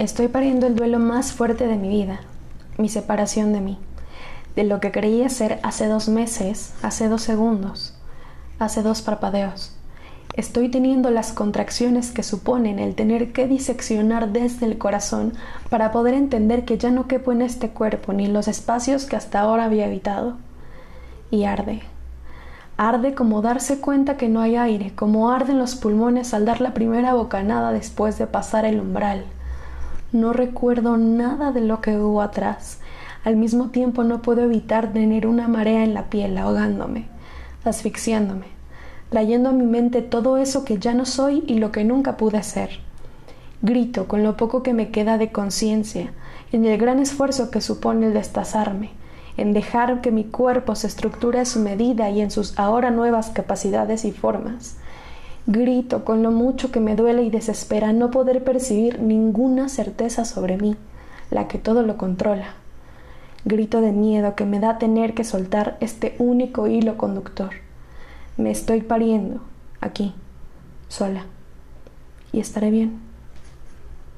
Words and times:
Estoy 0.00 0.28
pariendo 0.28 0.66
el 0.66 0.76
duelo 0.76 0.98
más 0.98 1.34
fuerte 1.34 1.66
de 1.66 1.76
mi 1.76 1.90
vida, 1.90 2.20
mi 2.78 2.88
separación 2.88 3.52
de 3.52 3.60
mí, 3.60 3.78
de 4.56 4.64
lo 4.64 4.80
que 4.80 4.92
creía 4.92 5.28
ser 5.28 5.60
hace 5.62 5.88
dos 5.88 6.08
meses, 6.08 6.72
hace 6.80 7.10
dos 7.10 7.20
segundos, 7.20 7.92
hace 8.58 8.80
dos 8.80 9.02
parpadeos. 9.02 9.76
Estoy 10.32 10.70
teniendo 10.70 11.10
las 11.10 11.34
contracciones 11.34 12.12
que 12.12 12.22
suponen 12.22 12.78
el 12.78 12.94
tener 12.94 13.34
que 13.34 13.46
diseccionar 13.46 14.32
desde 14.32 14.64
el 14.64 14.78
corazón 14.78 15.34
para 15.68 15.92
poder 15.92 16.14
entender 16.14 16.64
que 16.64 16.78
ya 16.78 16.90
no 16.90 17.06
quepo 17.06 17.32
en 17.32 17.42
este 17.42 17.68
cuerpo 17.68 18.14
ni 18.14 18.26
los 18.26 18.48
espacios 18.48 19.04
que 19.04 19.16
hasta 19.16 19.40
ahora 19.40 19.64
había 19.64 19.84
habitado. 19.84 20.38
Y 21.30 21.44
arde. 21.44 21.82
Arde 22.78 23.14
como 23.14 23.42
darse 23.42 23.80
cuenta 23.80 24.16
que 24.16 24.30
no 24.30 24.40
hay 24.40 24.56
aire, 24.56 24.94
como 24.94 25.30
arden 25.30 25.58
los 25.58 25.74
pulmones 25.74 26.32
al 26.32 26.46
dar 26.46 26.62
la 26.62 26.72
primera 26.72 27.12
bocanada 27.12 27.70
después 27.70 28.16
de 28.16 28.26
pasar 28.26 28.64
el 28.64 28.80
umbral. 28.80 29.26
No 30.12 30.32
recuerdo 30.32 30.96
nada 30.96 31.52
de 31.52 31.60
lo 31.60 31.80
que 31.80 31.96
hubo 31.96 32.22
atrás. 32.22 32.80
Al 33.24 33.36
mismo 33.36 33.70
tiempo 33.70 34.04
no 34.04 34.22
puedo 34.22 34.42
evitar 34.42 34.92
tener 34.92 35.26
una 35.26 35.48
marea 35.48 35.84
en 35.84 35.94
la 35.94 36.10
piel 36.10 36.38
ahogándome, 36.38 37.06
asfixiándome 37.64 38.60
trayendo 39.10 39.48
a 39.48 39.52
mi 39.52 39.66
mente 39.66 40.02
todo 40.02 40.38
eso 40.38 40.64
que 40.64 40.78
ya 40.78 40.94
no 40.94 41.04
soy 41.04 41.42
y 41.46 41.54
lo 41.54 41.72
que 41.72 41.84
nunca 41.84 42.16
pude 42.16 42.42
ser. 42.42 42.80
Grito 43.60 44.08
con 44.08 44.22
lo 44.22 44.36
poco 44.36 44.62
que 44.62 44.72
me 44.72 44.90
queda 44.90 45.18
de 45.18 45.32
conciencia, 45.32 46.12
en 46.52 46.64
el 46.64 46.78
gran 46.78 47.00
esfuerzo 47.00 47.50
que 47.50 47.60
supone 47.60 48.06
el 48.06 48.14
destazarme, 48.14 48.90
en 49.36 49.52
dejar 49.52 50.00
que 50.00 50.12
mi 50.12 50.24
cuerpo 50.24 50.74
se 50.76 50.86
estructure 50.86 51.40
a 51.40 51.44
su 51.44 51.60
medida 51.60 52.08
y 52.08 52.20
en 52.20 52.30
sus 52.30 52.58
ahora 52.58 52.90
nuevas 52.90 53.30
capacidades 53.30 54.04
y 54.04 54.12
formas. 54.12 54.76
Grito 55.46 56.04
con 56.04 56.22
lo 56.22 56.30
mucho 56.30 56.70
que 56.70 56.80
me 56.80 56.96
duele 56.96 57.22
y 57.22 57.30
desespera 57.30 57.92
no 57.92 58.10
poder 58.10 58.44
percibir 58.44 59.00
ninguna 59.00 59.68
certeza 59.68 60.24
sobre 60.24 60.56
mí, 60.56 60.76
la 61.30 61.48
que 61.48 61.58
todo 61.58 61.82
lo 61.82 61.96
controla. 61.96 62.54
Grito 63.44 63.80
de 63.80 63.92
miedo 63.92 64.34
que 64.34 64.44
me 64.44 64.60
da 64.60 64.78
tener 64.78 65.14
que 65.14 65.24
soltar 65.24 65.76
este 65.80 66.14
único 66.18 66.66
hilo 66.66 66.96
conductor 66.98 67.50
me 68.40 68.50
estoy 68.50 68.80
pariendo 68.80 69.42
aquí, 69.80 70.14
sola, 70.88 71.26
y 72.32 72.40
estaré 72.40 72.70
bien. 72.70 73.09